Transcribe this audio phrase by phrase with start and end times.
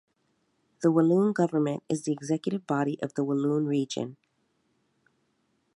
[0.81, 4.17] The Walloon Government is the executive body of the Walloon Region.